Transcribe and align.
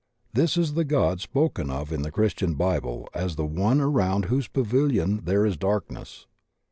This 0.33 0.57
is 0.57 0.73
the 0.73 0.83
God 0.83 1.21
spoken 1.21 1.69
of 1.69 1.91
in 1.91 2.01
the 2.01 2.09
Christian 2.09 2.55
Bible 2.55 3.07
as 3.13 3.35
the 3.35 3.45
one 3.45 3.79
around 3.79 4.25
whose 4.25 4.47
pavilion 4.47 5.25
there 5.25 5.45
is 5.45 5.57
darkness. 5.57 6.25